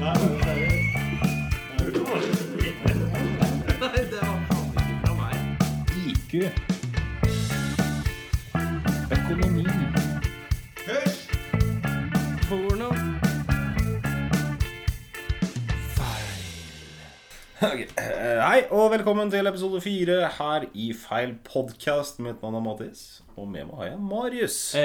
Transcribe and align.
IQ. 0.00 0.12
Økonomi. 9.12 9.66
Porno. 12.48 12.88
Feil. 17.58 17.84
Hei, 18.40 18.62
og 18.70 18.90
velkommen 18.90 19.30
til 19.30 19.46
episode 19.46 19.80
fire 19.80 20.30
her 20.38 20.64
i 20.72 20.94
Feil 20.96 21.34
podkast. 21.44 22.20
Mitt 22.24 22.40
navn 22.40 22.54
er 22.54 22.64
Mattis, 22.64 23.20
og 23.36 23.48
med 23.48 23.68
meg 23.68 23.76
har 23.76 23.84
jeg 23.90 24.00
Marius. 24.00 24.76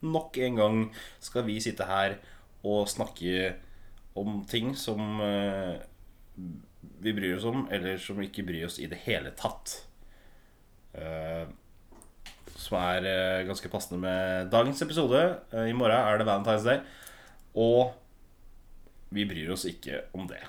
Nok 0.00 0.38
en 0.40 0.56
gang 0.56 0.96
skal 1.20 1.44
vi 1.46 1.60
sitte 1.60 1.84
her 1.84 2.16
og 2.64 2.88
snakke 2.88 3.52
om 4.18 4.42
ting 4.48 4.74
som 4.76 5.20
eh, 5.20 5.80
vi 7.02 7.14
bryr 7.14 7.36
oss 7.36 7.46
om, 7.48 7.66
eller 7.72 7.98
som 8.00 8.18
vi 8.20 8.28
ikke 8.28 8.44
bryr 8.46 8.66
oss 8.68 8.78
i 8.82 8.88
det 8.90 9.00
hele 9.06 9.32
tatt. 9.38 9.76
Eh, 10.92 11.44
som 12.52 12.78
er 12.78 13.08
eh, 13.08 13.44
ganske 13.48 13.70
passende 13.72 14.02
med 14.02 14.50
dagens 14.52 14.82
episode. 14.84 15.22
I 15.52 15.76
morgen 15.76 15.96
er 15.96 16.20
det 16.20 16.28
Valentine's 16.28 16.66
Day, 16.68 16.82
og 17.58 17.94
vi 19.12 19.26
bryr 19.28 19.54
oss 19.54 19.66
ikke 19.68 20.04
om 20.16 20.28
det. 20.30 20.42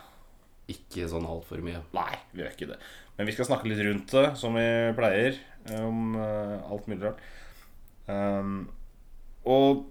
Ikke 0.71 1.07
sånn 1.11 1.27
altfor 1.27 1.63
mye. 1.63 1.81
Nei, 1.95 2.11
vi 2.31 2.43
gjør 2.43 2.53
ikke 2.53 2.69
det. 2.73 2.83
Men 3.17 3.27
vi 3.27 3.35
skal 3.35 3.49
snakke 3.49 3.67
litt 3.69 3.81
rundt 3.83 4.13
det, 4.15 4.27
som 4.39 4.55
vi 4.57 4.67
pleier. 4.97 5.35
Om 5.63 6.15
alt 6.17 6.87
mulig 6.91 7.05
rart. 7.05 7.19
Um, 8.07 8.65
og 9.47 9.85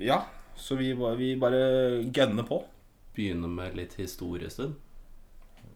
ja, 0.00 0.22
så 0.56 0.76
vi, 0.78 0.92
vi 1.18 1.32
bare 1.40 2.04
gønner 2.12 2.46
på. 2.48 2.60
Begynne 3.16 3.48
med 3.50 3.76
litt 3.76 3.94
historiestund. 3.98 4.74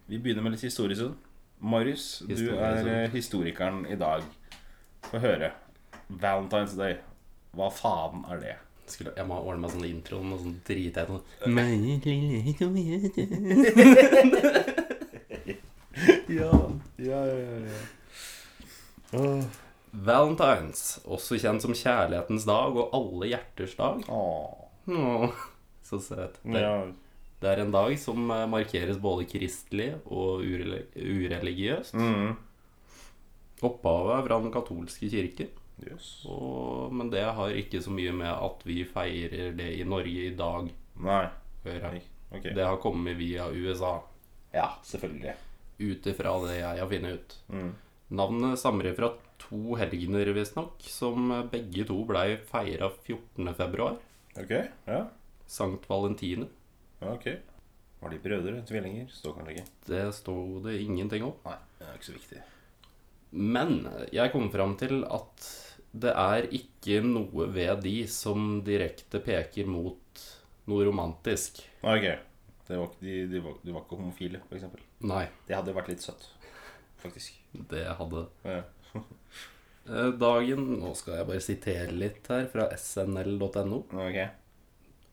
Vi 0.07 0.19
begynner 0.19 0.43
med 0.45 0.53
litt 0.57 0.65
historiestund. 0.67 1.15
Marius, 1.65 2.23
du 2.29 2.51
er 2.53 2.87
eh, 2.87 3.11
historikeren 3.15 3.87
i 3.89 3.97
dag. 3.97 4.23
Få 5.09 5.19
høre. 5.23 5.53
Valentine's 6.11 6.77
Day. 6.77 6.99
Hva 7.57 7.71
faen 7.73 8.25
er 8.31 8.41
det? 8.43 8.55
Skulle, 8.91 9.15
jeg 9.17 9.25
må 9.27 9.39
ordne 9.41 9.63
meg 9.65 9.73
sånn 9.73 9.87
intro 9.89 10.19
og 10.21 10.41
sånn 10.43 10.59
dritteit 10.67 11.09
Ja, 11.09 11.49
Meg. 11.49 12.03
Ja, 16.29 16.51
ja, 16.99 17.21
ja, 17.31 17.59
ja. 19.15 19.31
Valentines, 19.95 20.99
også 21.07 21.39
kjent 21.39 21.63
som 21.63 21.75
kjærlighetens 21.79 22.45
dag 22.49 22.77
og 22.77 22.93
alle 22.99 23.31
hjerters 23.31 23.77
dag. 23.79 24.03
Åh. 24.11 24.61
Oh, 24.91 25.31
så 25.87 26.01
søt. 26.03 26.41
Det, 26.43 26.61
Ja. 26.61 26.75
Det 27.43 27.51
er 27.51 27.61
en 27.65 27.73
dag 27.75 27.93
som 28.01 28.31
eh, 28.31 28.47
markeres 28.49 29.01
både 29.03 29.27
kristelig 29.29 29.91
og 30.07 30.45
ureligiøst. 30.45 31.95
Mm. 31.99 32.35
Opphavet 33.65 34.17
er 34.19 34.27
fra 34.29 34.39
den 34.45 34.53
katolske 34.55 35.09
kirke. 35.13 35.49
Yes. 35.83 36.09
Og, 36.31 36.93
men 36.95 37.11
det 37.11 37.25
har 37.35 37.51
ikke 37.59 37.81
så 37.83 37.91
mye 37.93 38.13
med 38.15 38.31
at 38.31 38.61
vi 38.67 38.85
feirer 38.87 39.55
det 39.59 39.73
i 39.81 39.87
Norge 39.89 40.29
i 40.29 40.35
dag 40.39 40.69
Nei. 41.03 41.25
Okay. 41.65 42.53
Det 42.55 42.63
har 42.63 42.79
kommet 42.83 43.17
via 43.19 43.49
USA, 43.51 43.97
Ja, 44.55 44.69
selvfølgelig. 44.87 45.35
ut 45.81 46.07
ifra 46.07 46.35
det 46.47 46.59
jeg 46.61 46.79
har 46.81 46.91
funnet 46.91 47.19
ut. 47.19 47.37
Mm. 47.51 47.73
Navnet 48.15 48.59
stammer 48.61 48.87
fra 48.95 49.11
to 49.43 49.75
helgener, 49.81 50.31
visstnok, 50.37 50.79
som 50.87 51.33
begge 51.51 51.87
to 51.89 51.97
blei 52.07 52.37
feira 52.47 52.91
14. 52.91 53.51
februar. 53.59 53.99
Ok, 54.39 54.53
ja. 54.87 55.01
Sankt 55.51 55.89
Valentine. 55.91 56.47
Ok. 57.13 57.27
Var 58.01 58.11
de 58.13 58.19
brødre? 58.25 58.63
Tvillinger? 58.69 59.09
Står 59.13 59.37
kanskje 59.39 59.55
ikke. 59.57 59.67
Det 59.89 60.03
sto 60.17 60.35
det 60.65 60.75
ingenting 60.85 61.25
om. 61.25 61.35
Nei, 61.47 61.57
det 61.79 61.87
er 61.89 61.99
ikke 61.99 62.09
så 62.11 62.17
viktig. 62.19 62.43
Men 63.35 63.77
jeg 64.15 64.31
kom 64.35 64.51
fram 64.53 64.77
til 64.79 65.01
at 65.11 65.47
det 65.95 66.13
er 66.19 66.47
ikke 66.55 67.01
noe 67.07 67.47
ved 67.55 67.81
de 67.87 67.97
som 68.11 68.61
direkte 68.67 69.21
peker 69.25 69.67
mot 69.71 70.23
noe 70.71 70.87
romantisk. 70.87 71.63
Ok. 71.83 72.07
Det 72.65 72.79
var, 72.81 72.93
de, 73.01 73.17
de, 73.29 73.41
var, 73.45 73.57
de 73.61 73.73
var 73.75 73.83
ikke 73.85 73.99
homofile, 74.01 74.41
for 74.49 74.57
eksempel. 74.57 74.81
Nei, 75.05 75.27
Det 75.47 75.57
hadde 75.59 75.75
vært 75.77 75.91
litt 75.93 76.01
søtt, 76.05 76.31
faktisk. 77.03 77.35
det 77.53 77.85
hadde 77.99 78.27
Ja. 78.49 78.63
Eh, 79.85 80.13
Dagen 80.17 80.63
Nå 80.81 80.95
skal 80.97 81.19
jeg 81.19 81.27
bare 81.29 81.43
sitere 81.45 81.93
litt 81.93 82.29
her 82.33 82.47
fra 82.49 82.71
snl.no. 82.81 83.83
Ok. 83.93 84.17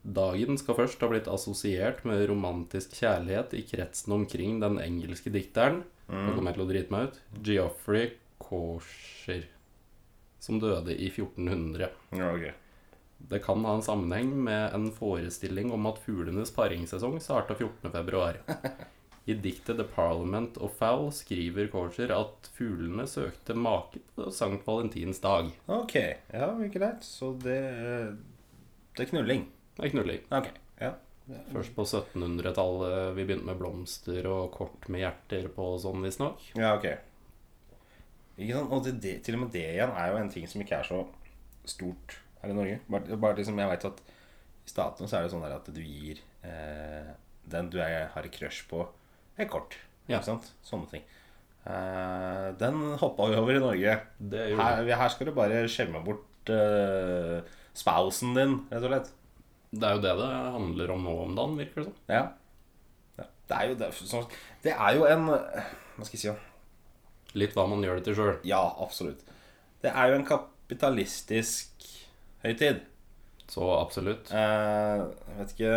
Dagen 0.02 0.58
skal 0.58 0.80
først 0.80 1.04
ha 1.04 1.10
blitt 1.12 1.30
assosiert 1.30 2.02
med 2.10 2.24
romantisk 2.30 2.96
kjærlighet 2.98 3.54
i 3.54 3.62
kretsen 3.70 4.16
omkring 4.16 4.58
den 4.64 4.80
engelske 4.82 5.30
dikteren 5.34 5.84
Nå 6.12 6.34
kommer 6.36 6.52
jeg 6.52 6.58
til 6.58 6.66
å 6.66 6.70
drite 6.70 6.92
meg 6.92 7.08
ut. 7.08 7.20
Geoffrey 7.48 8.08
Chaucer, 8.42 9.46
som 10.44 10.60
døde 10.60 10.92
i 10.92 11.08
1400. 11.08 11.88
Ja, 12.18 12.32
okay. 12.34 12.52
Det 13.32 13.40
kan 13.46 13.64
ha 13.64 13.78
en 13.78 13.86
sammenheng 13.86 14.34
med 14.44 14.74
en 14.76 14.90
forestilling 14.92 15.72
om 15.72 15.86
at 15.88 16.02
fuglenes 16.04 16.52
paringssesong 16.56 17.20
starta 17.24 17.56
14.2. 17.56 18.42
I 19.30 19.38
diktet 19.38 19.78
'The 19.78 19.86
Parliament 19.94 20.58
of 20.58 20.74
Fowl' 20.80 21.12
skriver 21.14 21.70
Chaucer 21.72 22.12
at 22.12 22.50
fuglene 22.58 23.06
søkte 23.08 23.54
make 23.56 24.02
på 24.18 24.32
Sankt 24.34 24.66
Valentins 24.68 25.22
dag. 25.22 25.52
Ok, 25.70 25.96
ja, 26.34 26.52
greit. 26.74 27.06
Så 27.06 27.32
det 27.40 27.62
Det 28.98 29.06
er 29.06 29.12
knulling. 29.14 29.46
Det 29.78 29.88
er 29.88 29.94
knulling. 29.94 30.26
Okay. 30.30 30.58
Ja. 30.82 30.92
Først 31.52 31.76
på 31.78 31.86
1700-tallet 31.86 33.14
vi 33.16 33.24
begynte 33.24 33.48
med 33.48 33.60
blomster 33.60 34.26
og 34.28 34.52
kort 34.56 34.88
med 34.92 35.04
hjerter 35.06 35.48
på 35.54 35.68
sånn, 35.82 36.04
visstnok. 36.04 36.44
Ja, 36.58 36.74
ok. 36.76 36.90
Ikke 38.42 38.58
sant? 38.58 38.74
Og 38.74 38.84
det, 38.86 38.96
det, 39.04 39.14
til 39.26 39.38
og 39.38 39.46
med 39.46 39.54
det 39.54 39.68
igjen 39.76 39.94
er 39.96 40.12
jo 40.12 40.20
en 40.20 40.32
ting 40.34 40.48
som 40.50 40.64
ikke 40.64 40.82
er 40.82 40.88
så 40.88 41.04
stort 41.70 42.18
her 42.42 42.52
i 42.52 42.58
Norge. 42.58 42.80
Bare, 42.92 43.20
bare 43.22 43.38
liksom 43.40 43.60
jeg 43.62 43.72
vet 43.72 43.88
at 43.92 44.04
i 44.62 44.72
statene 44.74 45.10
så 45.10 45.20
er 45.20 45.26
det 45.26 45.34
sånn 45.34 45.46
at 45.48 45.72
du 45.74 45.82
gir 45.82 46.22
eh, 46.48 47.14
den 47.52 47.72
du 47.74 47.80
er, 47.82 48.10
har 48.14 48.28
et 48.28 48.36
crush 48.36 48.68
på, 48.70 48.84
et 49.38 49.50
kort. 49.52 49.78
Ja. 50.08 50.18
Ikke 50.18 50.28
sant? 50.34 50.52
Sånne 50.66 50.90
ting. 50.92 51.06
Eh, 51.70 52.48
den 52.60 52.82
hoppa 53.02 53.30
vi 53.30 53.40
over 53.40 53.56
i 53.56 53.64
Norge. 53.64 53.98
Det 54.18 54.46
Her, 54.58 54.84
her 54.90 55.14
skal 55.14 55.30
du 55.30 55.36
bare 55.38 55.64
skjemme 55.72 56.02
bort 56.06 56.52
eh, 56.52 57.42
spousen 57.78 58.36
din, 58.38 58.60
rett 58.72 58.86
og 58.86 58.94
slett. 58.94 59.12
Det 59.72 59.88
er 59.88 59.96
jo 59.96 60.04
det 60.04 60.14
det 60.20 60.30
handler 60.58 60.94
om 60.94 61.04
nå 61.08 61.18
om 61.26 61.36
dagen, 61.38 61.58
virker 61.60 61.82
det 61.82 61.88
som. 61.88 61.98
Ja. 62.12 62.24
ja. 63.20 63.28
Det 63.48 63.58
er 63.58 63.70
jo 63.70 63.78
det, 63.80 63.92
sånn, 63.98 64.30
det 64.66 64.74
er 64.76 64.98
jo 64.98 65.08
en 65.08 65.28
Hva 65.32 66.08
skal 66.08 66.18
jeg 66.18 66.24
si? 66.26 66.34
Litt 67.40 67.56
hva 67.56 67.64
man 67.72 67.84
gjør 67.86 68.00
det 68.00 68.10
til 68.10 68.18
sjøl. 68.18 68.34
Ja, 68.48 68.60
absolutt. 68.84 69.24
Det 69.82 69.94
er 69.96 70.12
jo 70.12 70.18
en 70.20 70.28
kapitalistisk 70.28 71.86
høytid. 72.44 72.82
Så 73.52 73.68
absolutt. 73.76 74.32
Eh, 74.32 75.02
jeg 75.02 75.40
vet 75.40 75.56
ikke 75.56 75.76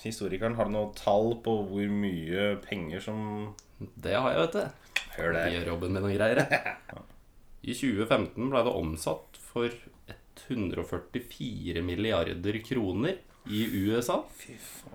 Historikeren, 0.00 0.54
har 0.56 0.68
du 0.68 0.72
noe 0.72 0.92
tall 0.96 1.34
på 1.44 1.52
hvor 1.68 1.90
mye 1.92 2.54
penger 2.64 3.02
som 3.02 3.18
Det 3.78 4.14
har 4.14 4.32
jeg, 4.32 4.44
vet 4.44 4.56
du. 4.56 5.02
Hør 5.16 5.34
det. 5.36 5.44
Gjør 5.52 5.70
jobben 5.72 5.96
min 5.96 6.06
og 6.08 6.14
greier. 6.14 6.40
I 7.66 7.74
2015 7.74 8.52
ble 8.52 8.62
det 8.64 8.72
omsatt 8.72 9.40
for 9.50 9.72
144 10.50 11.82
milliarder 11.84 12.58
kroner 12.64 13.18
i 13.50 13.64
USA. 13.86 14.20
Fy 14.38 14.56
faen. 14.58 14.92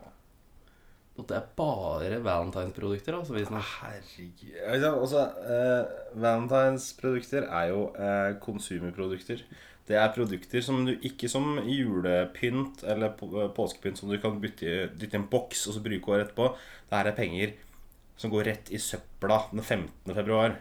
Og 1.20 1.26
det 1.28 1.36
er 1.38 1.50
bare 1.58 2.22
Valentine's-produkter, 2.24 3.18
altså. 3.20 3.36
Visstnok. 3.36 3.66
Herregud. 3.82 4.86
Altså, 4.96 5.26
eh, 5.44 6.16
Valentines 6.24 6.88
produkter 6.98 7.44
er 7.52 7.68
jo 7.74 7.82
eh, 7.94 8.38
konsumerprodukter. 8.42 9.44
Det 9.88 9.98
er 10.00 10.14
produkter 10.16 10.64
som 10.64 10.86
du 10.88 10.94
ikke 11.04 11.28
som 11.30 11.58
julepynt 11.68 12.84
eller 12.88 13.12
på- 13.20 13.30
eh, 13.44 13.50
påskepynt 13.54 13.98
som 14.00 14.10
du 14.10 14.18
kan 14.24 14.40
bytte, 14.42 14.90
dytte 14.98 15.18
i 15.18 15.20
en 15.20 15.28
boks 15.30 15.68
og 15.68 15.76
så 15.76 15.84
bruke 15.84 16.14
året 16.16 16.30
etterpå. 16.30 16.56
Det 16.90 16.98
her 16.98 17.12
er 17.12 17.18
penger 17.20 17.54
som 18.18 18.32
går 18.32 18.44
rett 18.48 18.72
i 18.72 18.78
søpla 18.82 19.44
den 19.52 19.62
15. 19.62 20.16
februar. 20.16 20.56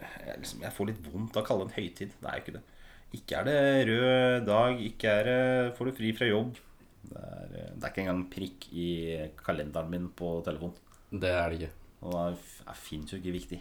Jeg, 0.00 0.38
liksom, 0.38 0.60
jeg 0.62 0.72
får 0.76 0.86
litt 0.86 1.06
vondt 1.12 1.36
av 1.36 1.42
å 1.42 1.46
kalle 1.46 1.66
det 1.66 1.72
en 1.74 1.82
høytid. 1.82 2.10
Det 2.20 2.28
er 2.30 2.38
jo 2.38 2.44
ikke 2.46 2.56
det. 2.60 2.62
Ikke 3.16 3.40
er 3.40 3.46
det 3.48 3.88
rød 3.88 4.44
dag, 4.46 4.80
ikke 4.86 5.08
er 5.20 5.24
det 5.26 5.76
får 5.78 5.88
du 5.90 5.96
fri 5.96 6.12
fra 6.14 6.28
jobb. 6.30 6.52
Det 7.10 7.16
er, 7.18 7.48
eh, 7.58 7.72
det 7.74 7.82
er 7.84 7.90
ikke 7.90 8.04
engang 8.04 8.22
prikk 8.30 8.68
i 8.70 8.88
kalenderen 9.40 9.90
min 9.90 10.08
på 10.14 10.36
telefonen. 10.46 10.76
Det 11.10 11.30
er 11.34 11.50
det 11.50 11.58
ikke. 11.60 11.72
Og 12.06 12.36
det 12.36 12.76
fins 12.78 13.10
jo 13.12 13.18
ikke 13.18 13.34
viktig. 13.34 13.58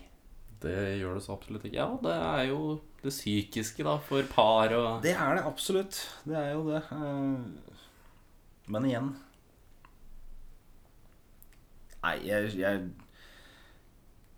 Det 0.62 0.76
gjør 1.00 1.16
det 1.18 1.24
så 1.24 1.34
absolutt 1.38 1.66
ikke. 1.66 1.80
Ja, 1.80 1.88
det 2.04 2.14
er 2.14 2.44
jo 2.52 2.60
det 3.02 3.14
psykiske, 3.16 3.84
da, 3.88 3.96
for 4.04 4.22
par 4.30 4.74
og 4.76 5.02
Det 5.02 5.14
er 5.16 5.36
det 5.40 5.46
absolutt. 5.48 5.98
Det 6.28 6.36
er 6.36 6.52
jo 6.54 6.66
det. 6.70 6.84
Eh, 6.92 7.74
Men 8.70 8.86
igjen 8.86 9.10
Nei, 12.04 12.16
jeg, 12.28 12.52
jeg 12.60 12.84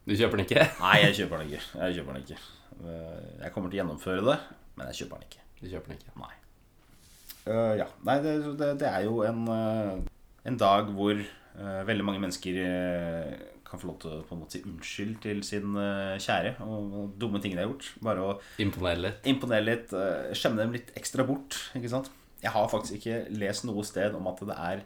Du 0.07 0.15
kjøper 0.17 0.39
den 0.39 0.45
ikke? 0.47 0.63
Nei, 0.81 0.95
jeg 1.03 1.17
kjøper 1.19 1.41
den 1.43 1.51
ikke. 1.51 1.65
Jeg 1.83 1.97
kjøper 1.99 2.15
den 2.17 2.23
ikke. 2.25 2.39
Eh, 2.81 3.43
Jeg 3.43 3.53
kommer 3.53 3.69
til 3.69 3.77
å 3.77 3.81
gjennomføre 3.83 4.23
det, 4.25 4.37
men 4.81 4.89
jeg 4.89 5.03
kjøper 5.03 5.19
den 5.19 5.27
ikke. 5.29 5.43
Du 5.59 5.67
kjøper 5.69 5.93
den 5.93 5.99
ikke. 5.99 6.13
Nei. 6.17 6.33
Uh, 7.45 7.73
ja. 7.77 7.87
Nei, 8.05 8.17
det, 8.21 8.33
det, 8.57 8.67
det 8.81 8.89
er 8.89 9.05
jo 9.05 9.21
en, 9.25 9.45
uh, 9.49 10.01
en 10.49 10.59
dag 10.61 10.89
hvor 10.93 11.17
uh, 11.17 11.81
veldig 11.87 12.05
mange 12.05 12.21
mennesker 12.21 12.59
kan 13.65 13.79
få 13.79 13.87
lov 13.87 13.99
til 14.01 14.11
å 14.11 14.23
på 14.27 14.35
en 14.35 14.41
måte 14.41 14.57
si 14.57 14.63
unnskyld 14.67 15.13
til 15.23 15.43
sin 15.47 15.77
kjære 16.19 16.57
og, 16.65 16.89
og 16.91 17.13
dumme 17.21 17.39
ting 17.39 17.53
de 17.55 17.61
har 17.61 17.69
gjort. 17.69 17.87
Bare 18.03 18.25
å 18.25 18.33
Imponere 18.59 19.05
litt. 19.05 19.29
imponere 19.31 19.63
litt, 19.63 19.93
skjemme 20.35 20.59
dem 20.59 20.73
litt 20.75 20.91
ekstra 20.99 21.23
bort. 21.29 21.55
Ikke 21.79 21.93
sant? 21.93 22.09
Jeg 22.41 22.51
har 22.51 22.67
faktisk 22.67 22.97
ikke 22.97 23.21
lest 23.37 23.63
noe 23.69 23.85
sted 23.87 24.17
om 24.17 24.27
at 24.27 24.41
det 24.49 24.57
er 24.57 24.83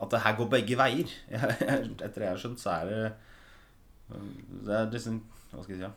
At 0.00 0.14
det 0.14 0.22
her 0.24 0.36
går 0.38 0.48
begge 0.54 0.78
veier. 0.80 1.10
Etter 1.34 2.14
det 2.14 2.24
jeg 2.24 2.30
har 2.30 2.40
skjønt, 2.40 2.62
så 2.62 2.78
er 2.78 2.88
det 2.88 3.02
Det 4.64 4.78
er 4.78 4.94
liksom 4.94 5.20
Hva 5.50 5.66
skal 5.66 5.74
jeg 5.74 5.82
si? 5.82 5.84
Ja? 5.84 5.92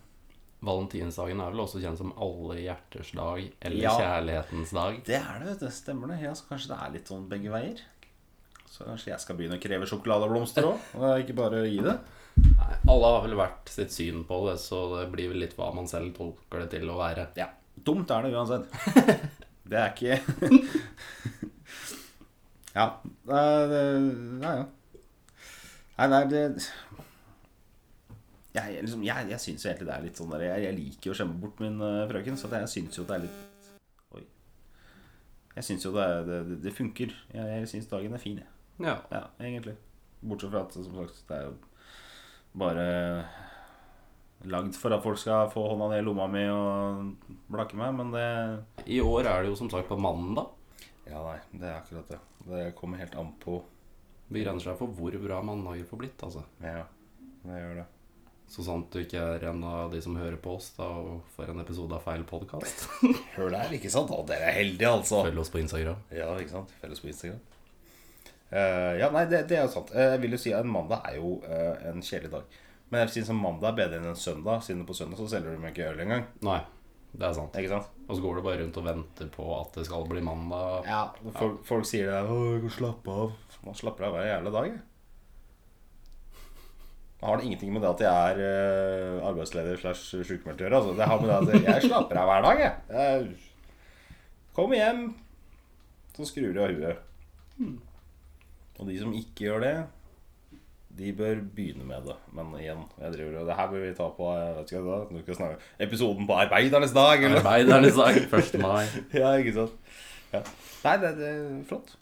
Valentinsdagen 0.64 1.42
er 1.44 1.52
vel 1.52 1.64
også 1.66 1.82
kjent 1.84 2.00
som 2.00 2.14
alle 2.24 2.56
hjerters 2.62 3.12
dag 3.18 3.42
eller 3.62 3.82
Ja. 3.84 3.94
kjærlighetens 4.00 4.72
dag. 4.74 5.02
Det 5.06 5.16
er 5.20 5.40
det, 5.40 5.48
vet 5.50 5.60
du. 5.66 5.70
Stemmer 5.76 6.08
det. 6.14 6.22
Ja, 6.24 6.32
så 6.34 6.48
kanskje 6.50 6.72
det 6.74 6.78
er 6.80 6.94
litt 6.98 7.08
sånn 7.12 7.28
begge 7.30 7.52
veier. 7.52 7.82
Så 8.74 8.86
kanskje 8.88 9.12
jeg 9.12 9.20
skal 9.22 9.36
begynne 9.38 9.60
å 9.60 9.62
kreve 9.62 9.86
sjokoladeblomster 9.90 10.66
òg, 10.66 10.80
og 10.98 11.20
ikke 11.22 11.36
bare 11.38 11.66
gi 11.70 11.82
det. 11.86 11.98
Nei, 12.42 12.76
alle 12.90 13.10
har 13.14 13.22
vel 13.28 13.36
hvert 13.38 13.70
sitt 13.70 13.92
syn 13.94 14.24
på 14.26 14.40
det, 14.50 14.56
så 14.64 14.80
det 14.98 15.12
blir 15.14 15.30
vel 15.30 15.44
litt 15.44 15.54
hva 15.60 15.68
man 15.76 15.86
selv 15.88 16.16
tolker 16.18 16.64
det 16.64 16.72
til 16.80 16.90
å 16.90 16.98
være. 16.98 17.28
Ja. 17.38 17.52
Dumt 17.78 18.10
er 18.10 18.24
det 18.24 18.34
uansett. 18.34 18.66
Det 19.64 19.78
er 19.80 19.94
ikke 19.94 20.18
Ja. 22.76 22.88
Det, 23.26 23.38
er 23.38 24.02
ja. 24.44 24.66
Nei, 25.98 26.08
nei, 26.10 26.24
det 26.28 26.42
Jeg, 28.54 28.84
liksom, 28.86 29.02
jeg, 29.06 29.30
jeg 29.32 29.40
syns 29.42 29.64
jo 29.66 29.70
egentlig 29.72 29.88
det 29.90 29.94
er 29.96 30.04
litt 30.06 30.20
sånn 30.20 30.30
der 30.36 30.44
Jeg, 30.46 30.64
jeg 30.68 30.76
liker 30.78 31.08
jo 31.10 31.14
å 31.16 31.18
skjemme 31.18 31.40
bort 31.42 31.62
min 31.64 31.80
uh, 31.82 32.04
frøken, 32.12 32.36
så 32.38 32.52
jeg 32.54 32.68
syns 32.70 33.00
jo 33.00 33.06
det 33.10 33.16
er 33.16 33.24
litt 33.24 33.40
Oi. 34.14 34.24
Jeg 35.56 35.66
syns 35.70 35.88
jo 35.88 35.94
det, 35.96 36.04
er- 36.06 36.28
det, 36.28 36.38
det, 36.52 36.58
det 36.68 36.74
funker. 36.78 37.16
Jeg, 37.34 37.48
jeg 37.58 37.72
syns 37.72 37.90
dagen 37.90 38.14
er 38.14 38.22
fin, 38.22 38.38
jeg. 38.44 38.50
Ja. 38.86 38.96
Ja, 39.14 39.24
egentlig. 39.42 39.74
Bortsett 40.22 40.54
fra 40.54 40.62
at 40.68 40.76
som 40.78 40.86
sagt, 41.00 41.24
det 41.30 41.40
er 41.40 41.48
jo 41.50 41.56
bare 42.62 42.86
lagd 44.54 44.76
for 44.78 44.94
at 44.94 45.04
folk 45.06 45.18
skal 45.22 45.50
få 45.54 45.64
hånda 45.72 45.88
ned 45.94 46.02
i 46.04 46.06
lomma 46.06 46.26
mi 46.32 46.44
og 46.52 47.30
blakke 47.54 47.78
meg, 47.80 47.94
men 47.96 48.12
det 48.14 48.26
I 48.92 49.00
år 49.04 49.30
er 49.30 49.44
det 49.46 49.52
jo 49.54 49.58
som 49.62 49.70
sagt 49.72 49.88
på 49.90 49.98
mandag. 49.98 50.50
Ja, 51.08 51.22
nei, 51.26 51.38
det 51.58 51.68
er 51.70 51.78
akkurat 51.80 52.10
det. 52.12 52.20
Det 52.48 52.64
kommer 52.78 53.00
helt 53.02 53.16
an 53.20 53.34
på 53.44 53.62
Begrenser 54.34 54.72
seg 54.72 54.78
for 54.80 54.90
hvor 54.98 55.14
bra 55.22 55.42
mandager 55.46 55.86
får 55.90 56.00
blitt, 56.00 56.22
altså. 56.26 56.42
Ja, 56.64 56.86
det 57.44 57.58
gjør 57.60 57.76
det. 57.82 57.86
Så 58.52 58.66
sant 58.66 58.92
du 58.94 59.00
ikke 59.02 59.22
er 59.36 59.46
en 59.50 59.64
av 59.66 59.94
de 59.94 60.02
som 60.04 60.18
hører 60.20 60.38
på 60.42 60.58
oss 60.60 60.74
da 60.78 60.86
og 60.86 61.24
får 61.36 61.54
en 61.54 61.64
episode 61.64 61.96
av 61.98 62.04
feil 62.06 62.26
podkast. 62.30 62.86
Hør 63.38 63.50
der, 63.54 63.72
ikke 63.74 63.90
sant? 63.94 64.12
Å, 64.14 64.22
dere 64.30 64.52
er 64.52 64.60
heldige, 64.60 64.92
altså. 64.92 65.24
Følg 65.26 65.42
oss 65.42 65.52
på 65.54 65.62
Instagram. 65.64 66.04
Ja, 66.14 66.30
ikke 66.38 66.54
sant? 66.60 66.76
Følg 66.82 66.98
oss 66.98 67.02
på 67.02 67.10
Instagram. 67.10 67.42
Uh, 68.54 68.94
ja, 69.00 69.10
nei, 69.10 69.24
det, 69.32 69.48
det 69.50 69.58
er 69.58 69.66
jo 69.66 69.72
sant. 69.74 69.90
Eh, 69.98 70.12
jeg 70.14 70.22
vil 70.22 70.36
jo 70.36 70.40
si 70.44 70.52
at 70.54 70.62
en 70.62 70.70
mandag 70.70 71.08
er 71.10 71.18
jo 71.18 71.40
uh, 71.42 71.74
en 71.90 72.04
kjedelig 72.06 72.36
dag. 72.36 72.60
Men 72.92 73.02
jeg 73.02 73.10
vil 73.10 73.16
si 73.16 73.26
som 73.26 73.40
mandag 73.42 73.72
er 73.72 73.80
bedre 73.80 73.98
enn 73.98 74.12
en 74.12 74.20
søndag, 74.20 74.62
siden 74.62 74.86
på 74.86 74.94
søndag 74.94 75.18
så 75.18 75.26
selger 75.32 75.56
du 75.56 75.64
meg 75.64 75.74
ikke 75.74 75.90
øl 75.90 76.04
engang. 76.04 76.28
Nei, 76.46 76.60
det 77.18 77.26
er 77.26 77.34
sant. 77.40 77.58
Ikke 77.58 77.72
sant? 77.72 77.90
Og 78.06 78.20
så 78.20 78.22
går 78.22 78.38
du 78.38 78.46
bare 78.46 78.62
rundt 78.62 78.78
og 78.78 78.86
venter 78.86 79.32
på 79.34 79.48
at 79.58 79.80
det 79.80 79.88
skal 79.90 80.06
bli 80.12 80.22
mandag. 80.22 80.86
Ja, 80.86 81.02
folk, 81.40 81.64
folk 81.66 81.90
sier 81.90 82.12
det 82.12 82.20
der 82.20 82.30
'Å, 82.30 82.74
slappe 82.78 83.18
av'. 83.24 83.34
Man 83.66 83.80
slapper 83.80 84.06
av 84.06 84.20
hver 84.20 84.30
jævla 84.30 84.54
dag, 84.54 84.70
jeg. 84.70 84.82
Har 87.24 87.40
det 87.40 87.48
ingenting 87.48 87.72
med 87.72 87.84
det 87.86 87.90
at 87.94 88.04
jeg 88.04 88.32
er 88.34 88.44
eh, 88.44 89.26
arbeidsleder 89.30 89.80
slash 89.80 90.24
sykemeldt 90.28 90.60
å 90.62 90.66
gjøre. 90.68 90.80
Altså. 90.82 90.96
Det 91.00 91.08
har 91.08 91.22
med 91.22 91.32
det 91.32 91.40
at 91.40 91.68
jeg 91.70 91.90
slapper 91.90 92.20
av 92.20 92.30
hver 92.30 92.46
dag, 92.48 92.64
jeg. 92.64 92.74
jeg 93.00 94.54
kommer 94.58 94.80
hjem, 94.80 95.04
så 96.18 96.28
skrur 96.30 96.52
de 96.54 96.64
av 96.64 96.74
huet. 96.74 97.80
Og 98.80 98.90
de 98.90 98.98
som 99.00 99.16
ikke 99.16 99.48
gjør 99.48 99.64
det, 99.64 99.76
de 100.98 101.14
bør 101.18 101.42
begynne 101.56 101.88
med 101.88 102.06
det. 102.06 102.16
Men 102.38 102.52
igjen, 102.60 102.84
jeg 103.02 103.16
driver 103.16 103.40
og 103.42 103.48
Det 103.50 103.58
her 103.58 103.72
bør 103.72 103.86
vi 103.86 103.96
ta 103.98 104.10
på 104.18 104.30
jeg 104.38 104.54
vet 104.58 104.74
ikke 104.74 104.84
hva, 104.86 105.00
nå 105.10 105.24
skal 105.24 105.34
vi 105.34 105.40
snakke 105.40 105.72
episoden 105.88 106.30
på 106.30 106.38
arbeidernes 106.44 106.94
dag, 106.94 107.24
eller? 107.24 107.42
Arbeidernes 107.42 107.98
dag, 107.98 108.20
1. 108.28 108.60
mai. 108.62 108.86
Ja, 109.24 109.34
ikke 109.40 109.56
sant? 109.58 109.94
Ja. 110.34 110.44
Nei, 110.84 110.96
det, 111.02 111.14
det 111.18 111.32
er 111.32 111.50
flott. 111.70 111.96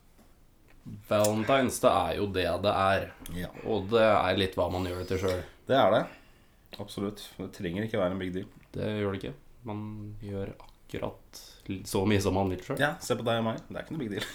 Valentines, 0.84 1.78
det 1.84 1.92
er 1.92 2.18
jo 2.18 2.26
det 2.34 2.48
det 2.64 2.74
er. 2.74 3.06
Ja. 3.38 3.52
Og 3.70 3.92
det 3.92 4.04
er 4.08 4.40
litt 4.40 4.58
hva 4.58 4.68
man 4.74 4.88
gjør 4.90 5.04
det 5.04 5.08
til 5.12 5.22
sjøl. 5.24 5.44
Det 5.70 5.78
er 5.78 5.94
det. 5.94 6.02
Absolutt. 6.82 7.24
Det 7.38 7.52
trenger 7.56 7.86
ikke 7.86 8.02
være 8.02 8.16
en 8.16 8.22
big 8.22 8.34
deal. 8.36 8.48
Det 8.74 8.90
gjør 9.02 9.14
det 9.14 9.22
ikke. 9.22 9.34
Man 9.68 9.82
gjør 10.24 10.54
akkurat 10.58 11.42
så 11.88 12.02
mye 12.10 12.24
som 12.24 12.36
man 12.36 12.50
vil 12.52 12.64
sjøl. 12.66 12.82
Ja, 12.82 12.96
se 13.04 13.18
på 13.20 13.26
deg 13.28 13.44
og 13.44 13.48
meg. 13.52 13.62
Det 13.68 13.78
er 13.78 13.86
ikke 13.86 13.96
noe 13.96 14.02
big 14.02 14.14
deal. 14.16 14.26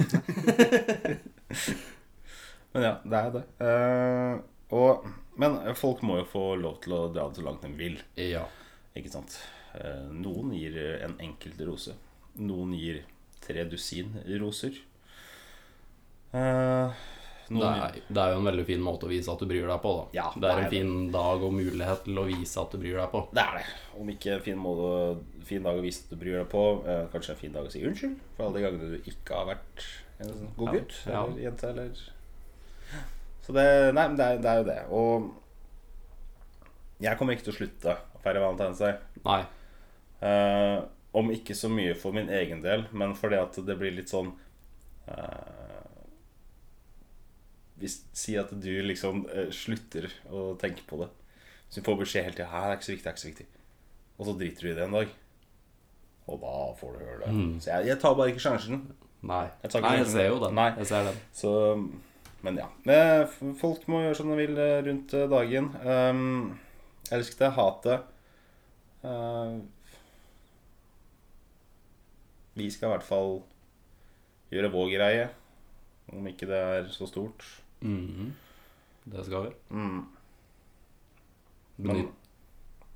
men 2.77 2.87
ja, 2.87 2.95
det 3.03 3.21
er 3.23 3.35
det. 3.35 3.45
Uh, 3.61 4.35
og, 4.77 5.11
men 5.41 5.59
folk 5.79 6.05
må 6.07 6.21
jo 6.23 6.31
få 6.31 6.47
lov 6.61 6.81
til 6.85 6.97
å 6.97 7.05
dra 7.11 7.27
det 7.29 7.41
så 7.41 7.47
langt 7.47 7.67
de 7.67 7.73
vil. 7.77 7.99
Ja. 8.21 8.47
Ikke 8.97 9.13
sant? 9.13 9.41
Uh, 9.75 10.07
noen 10.15 10.55
gir 10.57 10.79
en 11.03 11.19
enkelt 11.27 11.61
rose. 11.67 11.97
Noen 12.39 12.77
gir 12.79 13.03
tre 13.43 13.67
dusin 13.69 14.15
roser. 14.41 14.79
Eh, 16.37 17.03
Det 17.47 17.63
er, 17.63 17.93
det 18.11 18.19
er 18.23 18.33
jo 18.35 18.39
en 18.41 18.49
veldig 18.49 18.65
fin 18.67 18.81
måte 18.83 19.07
å 19.07 19.11
vise 19.13 19.31
at 19.31 19.39
du 19.39 19.47
bryr 19.47 19.69
deg 19.71 19.79
på, 19.85 19.91
da. 19.95 20.05
Ja, 20.17 20.25
det 20.35 20.49
er 20.51 20.57
det 20.59 20.65
en 20.65 20.73
fin 20.73 20.95
dag 21.15 21.45
og 21.47 21.53
mulighet 21.55 22.01
til 22.09 22.19
å 22.19 22.25
vise 22.27 22.59
at 22.65 22.73
du 22.75 22.79
bryr 22.83 22.97
deg 22.99 23.13
på. 23.13 23.21
Det 23.37 23.45
er 23.45 23.61
det. 23.61 23.67
Om 24.03 24.11
ikke 24.17 24.33
en 24.35 24.43
fin, 24.43 24.65
fin 25.47 25.63
dag 25.69 25.79
å 25.79 25.85
vise 25.85 26.03
at 26.03 26.11
du 26.11 26.19
bryr 26.25 26.41
deg 26.41 26.49
på. 26.51 26.65
Eh, 26.91 27.05
kanskje 27.13 27.37
en 27.37 27.41
fin 27.45 27.55
dag 27.55 27.69
å 27.69 27.71
si 27.71 27.85
unnskyld 27.87 28.17
for 28.35 28.49
alle 28.49 28.59
de 28.59 28.65
gangene 28.67 28.91
du 28.97 29.11
ikke 29.13 29.39
har 29.39 29.47
vært 29.53 29.87
en 30.27 30.33
god 30.59 30.67
Ja, 30.67 30.73
gutt 30.81 30.95
ja. 31.07 31.23
eller 31.23 31.41
jente. 31.45 31.71
Eller 31.71 31.91
Så 33.47 33.55
det 33.55 33.67
Nei, 33.95 34.07
det 34.19 34.27
er, 34.27 34.43
det 34.43 34.51
er 34.51 34.59
jo 34.59 34.67
det. 34.73 34.81
Og 34.99 35.13
jeg 37.07 37.19
kommer 37.21 37.37
ikke 37.37 37.47
til 37.47 37.55
å 37.55 37.59
slutte 37.61 37.95
å 38.17 38.23
feire 38.25 38.43
Valentine's 38.43 38.81
Day. 38.83 38.99
Nei. 39.27 39.43
Eh, 40.27 40.79
om 41.17 41.31
ikke 41.33 41.55
så 41.57 41.69
mye 41.71 41.95
for 41.97 42.11
min 42.17 42.27
egen 42.33 42.63
del, 42.65 42.89
men 42.97 43.15
fordi 43.17 43.39
at 43.39 43.55
det 43.69 43.77
blir 43.79 43.95
litt 43.95 44.11
sånn 44.11 44.33
eh, 45.07 45.36
hvis, 47.81 48.01
Si 48.17 48.35
at 48.41 48.51
du 48.51 48.73
liksom 48.87 49.27
eh, 49.33 49.51
slutter 49.53 50.09
å 50.33 50.49
tenke 50.61 50.85
på 50.89 51.03
det. 51.03 51.11
Så 51.69 51.81
du 51.81 51.87
får 51.89 52.01
beskjed 52.01 52.25
hele 52.25 52.37
tida 52.37 52.49
'Det 52.49 52.71
er 52.71 52.77
ikke 52.77 52.89
så 52.89 52.93
viktig, 52.95 53.05
det 53.05 53.11
er 53.11 53.17
ikke 53.17 53.25
så 53.25 53.33
viktig'. 53.33 53.53
Og 54.19 54.27
så 54.27 54.39
driter 54.39 54.63
du 54.63 54.71
i 54.71 54.75
det 54.75 54.85
en 54.85 54.97
dag. 54.97 55.09
Og 56.27 56.41
da 56.43 56.55
får 56.81 56.93
du 56.93 56.99
høre 57.05 57.21
det. 57.23 57.33
Mm. 57.35 57.61
Så 57.61 57.71
jeg, 57.71 57.87
jeg 57.87 57.99
tar 58.03 58.15
bare 58.15 58.33
ikke 58.33 58.43
sjansen. 58.43 58.83
Nei. 59.27 59.47
Jeg 59.63 59.83
Nei, 59.83 59.95
jeg 60.01 60.11
ser 60.11 60.29
jo 60.29 60.41
den. 60.43 60.61
Jeg 60.79 60.87
ser 60.87 61.09
den. 61.09 61.21
Så 61.33 61.53
Men 62.47 62.61
ja. 62.61 62.67
Eh, 62.93 63.27
Folk 63.59 63.87
må 63.91 64.03
gjøre 64.05 64.19
som 64.19 64.31
de 64.31 64.37
vil 64.39 64.59
eh, 64.59 64.83
rundt 64.87 65.15
eh, 65.15 65.31
dagen. 65.31 65.71
Um, 65.83 66.59
elsk 67.11 67.39
det, 67.39 67.51
hat 67.57 67.87
det. 67.87 67.99
Uh, 69.07 69.63
vi 72.57 72.71
skal 72.71 72.89
i 72.89 72.95
hvert 72.95 73.07
fall 73.07 73.41
gjøre 74.55 74.73
vår 74.73 74.93
greie. 74.95 75.29
Om 76.13 76.27
ikke 76.31 76.49
det 76.51 76.59
er 76.59 76.91
så 76.95 77.09
stort. 77.11 77.45
Mhm. 77.81 78.35
Det 79.05 79.25
skal 79.25 79.45
vi. 79.47 79.55
Mm. 79.71 80.07
Benytt, 81.77 82.09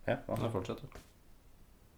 Ja? 0.07 0.17
Nei, 0.29 0.51
fortsett. 0.51 0.81
du. 0.83 0.99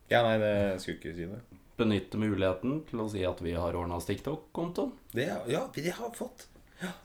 ja, 0.09 0.23
nei, 0.23 0.39
det 0.43 0.81
skulle 0.83 0.99
ikke 0.99 1.15
si 1.17 1.27
det. 1.31 1.41
Benytte 1.79 2.19
muligheten 2.21 2.83
til 2.91 3.01
å 3.01 3.07
si 3.11 3.23
at 3.25 3.41
vi 3.41 3.55
har 3.57 3.75
ordna 3.79 3.97
oss 3.97 4.07
TikTok-kontoen. 4.11 4.93
Ja, 5.15 5.69
vi 5.75 5.89
har 5.91 6.11
fått. 6.15 6.49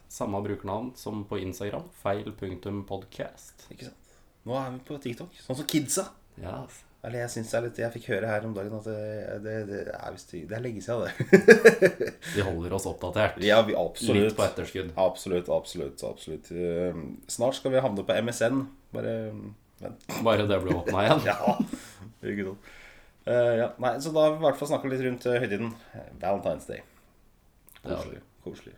Samme 0.10 0.42
brukernavn 0.42 0.92
som 0.96 1.24
på 1.30 1.38
Instagram. 1.40 1.86
Feil.podcast. 2.02 3.68
Ikke 3.72 3.86
sant. 3.92 4.14
Nå 4.48 4.56
er 4.58 4.72
vi 4.74 4.80
på 4.88 4.98
TikTok. 5.04 5.34
Sånn 5.46 5.60
som 5.62 5.68
kidsa. 5.70 6.08
Ja. 6.42 6.66
Eller 7.08 7.22
jeg 7.24 7.32
synes 7.32 7.52
det 7.54 7.58
er 7.58 7.64
litt 7.68 7.78
Jeg 7.80 7.92
fikk 7.94 8.08
høre 8.12 8.28
her 8.32 8.46
om 8.48 8.54
dagen 8.58 8.74
at 8.76 8.88
det, 8.90 8.96
det, 9.46 9.52
det, 9.70 9.78
er, 9.96 10.10
visst- 10.16 10.34
det 10.36 10.58
er 10.58 10.64
lenge 10.66 10.82
siden, 10.84 11.06
det. 11.08 12.10
Vi 12.36 12.44
holder 12.44 12.74
oss 12.76 12.88
oppdatert. 12.90 13.38
Ja, 13.46 13.62
vi 13.64 13.78
absolutt. 13.80 14.26
Litt 14.26 14.36
på 14.40 14.44
etterskudd. 14.48 14.90
Absolutt, 15.00 15.48
absolutt. 15.54 16.04
absolutt 16.04 16.52
Eh, 16.52 17.00
Snart 17.32 17.56
skal 17.62 17.72
vi 17.78 17.84
havne 17.86 18.04
på 18.04 18.18
MSN. 18.28 18.60
Bare 18.98 19.14
vent. 19.80 20.08
Bare 20.26 20.48
det 20.50 20.60
ble 20.66 20.76
åpna 20.82 21.06
igjen. 21.06 21.24
Ja, 21.32 21.56
ikke 22.34 22.50
sant. 22.50 22.74
Eh, 23.28 23.54
ja. 23.62 23.70
Nei, 23.84 23.94
så 24.04 24.12
da 24.16 24.26
har 24.28 24.36
vi 24.36 24.42
i 24.42 24.46
hvert 24.48 24.60
fall 24.60 24.70
snakka 24.74 24.92
litt 24.92 25.06
rundt 25.08 25.26
eh, 25.32 25.40
høytiden. 25.44 25.72
Valentine's 26.22 26.68
Day. 26.70 26.84
Koselig. 27.86 28.22
Koselig. 28.44 28.76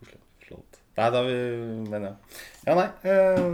Koselig. 0.00 0.20
Flott. 0.48 0.78
Nei, 0.98 1.08
da 1.14 1.20
har 1.22 1.26
vi 1.30 1.38
Men 1.92 2.06
ja. 2.08 2.12
Ja, 2.66 2.76
nei. 2.78 2.88
eh, 3.06 3.48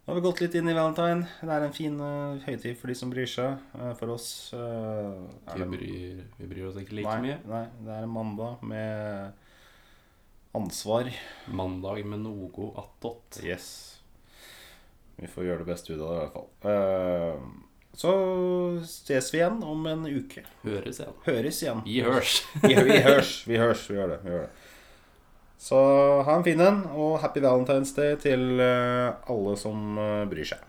nå 0.00 0.10
har 0.10 0.16
vi 0.16 0.24
gått 0.24 0.40
litt 0.42 0.56
inn 0.58 0.70
i 0.70 0.74
valentine. 0.74 1.26
Det 1.40 1.52
er 1.54 1.66
en 1.66 1.76
fin 1.76 1.96
uh, 2.00 2.40
høytid 2.46 2.78
for 2.80 2.90
de 2.90 2.96
som 2.98 3.12
bryr 3.12 3.28
seg. 3.30 3.60
Uh, 3.76 3.92
for 3.98 4.14
oss 4.16 4.28
uh, 4.56 5.28
Vi 5.54 5.68
bryr, 5.74 6.24
vi 6.40 6.50
bryr 6.50 6.68
oss 6.70 6.80
ikke 6.80 6.96
like 6.98 7.12
nei, 7.20 7.20
mye. 7.28 7.38
Nei, 7.50 7.62
det 7.86 7.94
er 7.94 8.06
en 8.06 8.14
mandag 8.14 8.64
med 8.66 9.46
ansvar. 10.58 11.10
Mandag 11.52 12.02
med 12.08 12.24
noe 12.24 12.70
attåt. 12.80 13.42
Yes. 13.44 13.68
Vi 15.20 15.28
får 15.30 15.50
gjøre 15.50 15.62
det 15.64 15.72
beste 15.74 15.92
ut 15.92 16.00
av 16.00 16.08
det, 16.08 16.16
i 16.16 16.22
hvert 16.24 16.38
fall. 16.38 17.50
Så 18.00 18.10
ses 18.86 19.30
vi 19.34 19.40
igjen 19.40 19.62
om 19.66 19.86
en 19.86 20.06
uke. 20.06 20.42
Høres 20.62 21.00
igjen. 21.02 21.16
Høres 21.26 21.62
igjen. 21.62 21.82
Vi 21.84 22.00
hørs. 22.06 22.40
Vi, 22.62 22.74
vi 22.74 22.98
hørs. 23.04 23.32
Vi 23.50 23.58
hørs. 23.60 23.86
Vi 23.90 23.98
gjør 23.98 24.14
det. 24.14 24.20
Vi 24.24 24.34
gjør 24.34 24.46
det. 24.46 24.69
Så 25.60 25.76
ha 26.24 26.36
en 26.38 26.44
fin 26.44 26.60
en, 26.64 26.82
og 26.96 27.18
happy 27.20 27.42
Valentine's 27.44 27.92
Day 27.96 28.16
til 28.22 28.62
eh, 28.64 29.12
alle 29.28 29.56
som 29.60 30.00
eh, 30.00 30.24
bryr 30.32 30.54
seg. 30.54 30.64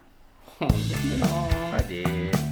Bra. 0.59 1.35
Ferdig. 1.71 2.50